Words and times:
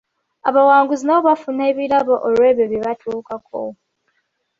Abawanguzi 0.47 1.03
nabo 1.05 1.21
baafuna 1.27 1.61
ebirabo 1.71 2.13
olwa 2.27 2.45
ebyo 2.51 2.65
bye 2.71 2.83
baatuukako. 2.85 3.61